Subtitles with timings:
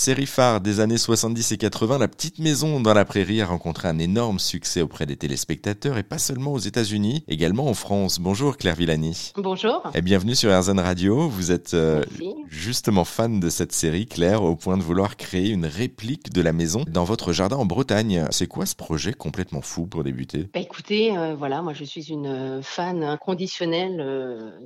[0.00, 3.86] Série phare des années 70 et 80, La Petite Maison dans la Prairie a rencontré
[3.86, 8.18] un énorme succès auprès des téléspectateurs et pas seulement aux États-Unis, également en France.
[8.18, 9.32] Bonjour Claire Villani.
[9.36, 9.82] Bonjour.
[9.94, 11.28] Et bienvenue sur RZN Radio.
[11.28, 12.02] Vous êtes euh,
[12.48, 16.54] justement fan de cette série, Claire, au point de vouloir créer une réplique de la
[16.54, 18.24] maison dans votre jardin en Bretagne.
[18.30, 20.48] C'est quoi ce projet complètement fou pour débuter?
[20.54, 23.98] Bah Écoutez, euh, voilà, moi je suis une euh, fan inconditionnelle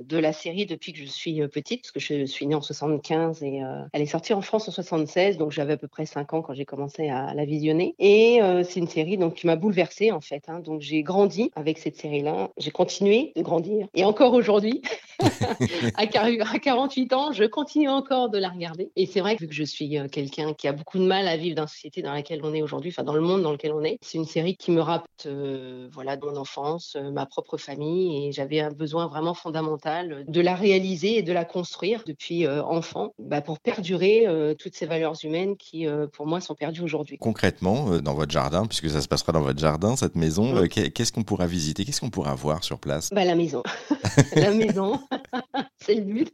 [0.01, 3.43] de la série depuis que je suis petite, parce que je suis née en 75
[3.43, 3.59] et
[3.91, 6.53] elle est sortie en France en 76 donc j'avais à peu près 5 ans quand
[6.53, 7.95] j'ai commencé à la visionner.
[7.99, 10.43] Et euh, c'est une série donc, qui m'a bouleversée en fait.
[10.47, 10.59] Hein.
[10.59, 13.87] Donc j'ai grandi avec cette série-là, j'ai continué de grandir.
[13.93, 14.81] Et encore aujourd'hui,
[15.95, 18.91] à 48 ans, je continue encore de la regarder.
[18.95, 21.27] Et c'est vrai que vu que je suis euh, quelqu'un qui a beaucoup de mal
[21.27, 23.51] à vivre dans la société dans laquelle on est aujourd'hui, enfin dans le monde dans
[23.51, 27.57] lequel on est, c'est une série qui me rappelle euh, voilà, mon enfance, ma propre
[27.57, 28.27] famille.
[28.27, 33.13] Et j'avais un besoin vraiment fondamental de la réaliser et de la construire depuis enfant
[33.19, 34.25] bah, pour perdurer
[34.57, 37.17] toutes ces valeurs humaines qui, euh, pour moi, sont perdues aujourd'hui.
[37.17, 40.67] Concrètement, euh, dans votre jardin, puisque ça se passera dans votre jardin, cette maison, euh,
[40.67, 41.85] qu'est-ce qu'on pourra visiter?
[41.85, 43.09] Qu'est-ce qu'on pourra voir sur place?
[43.11, 43.63] Bah, La maison.
[44.35, 44.99] la maison,
[45.87, 46.31] c'est le but.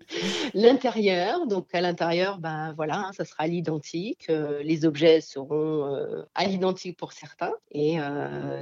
[0.53, 4.27] L'intérieur, donc à l'intérieur, ben voilà, hein, ça sera à l'identique.
[4.63, 7.53] les objets seront à l'identique pour certains.
[7.72, 7.97] Et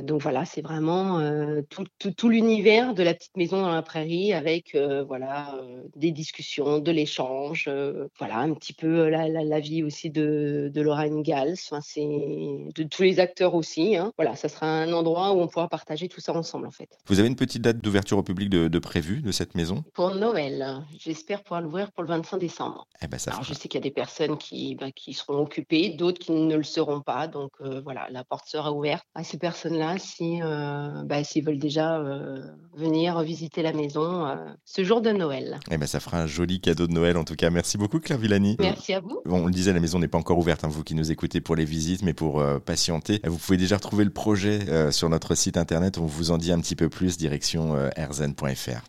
[0.04, 1.22] donc voilà, c'est vraiment
[1.70, 5.60] tout, tout, l'univers de la petite maison dans la prairie avec voilà
[5.96, 7.70] des discussions, de l'échange,
[8.18, 12.06] voilà un petit peu la, la, la vie aussi de, de Lorraine Gals, enfin, c'est
[12.06, 13.96] de tous les acteurs aussi.
[13.96, 14.14] Hein.
[14.18, 16.90] Voilà, ça sera un endroit où on pourra partager tout ça ensemble en fait.
[17.08, 19.84] Vous avez une petite date d'ouverture au public de, de prévu de cette maison?
[19.94, 22.88] Pour Noël, j'espère pouvoir l'ouvrir pour le 25 décembre.
[23.02, 25.40] Eh ben, ça Alors, je sais qu'il y a des personnes qui, bah, qui seront
[25.40, 27.28] occupées, d'autres qui ne le seront pas.
[27.28, 31.60] Donc euh, voilà, la porte sera ouverte à ces personnes-là si euh, bah, s'ils veulent
[31.60, 32.42] déjà euh,
[32.76, 34.26] venir visiter la maison
[34.66, 35.60] ce jour de Noël.
[35.72, 37.50] Eh ben, ça fera un joli cadeau de Noël en tout cas.
[37.50, 38.56] Merci beaucoup Claire Villani.
[38.60, 39.22] Merci à vous.
[39.26, 41.42] Bon, on le disait, la maison n'est pas encore ouverte, hein, vous qui nous écoutez
[41.42, 43.20] pour les visites, mais pour patienter.
[43.26, 45.98] Vous pouvez déjà retrouver le projet sur notre site internet.
[45.98, 48.82] On vous en dit un petit peu plus, direction rzn.fr.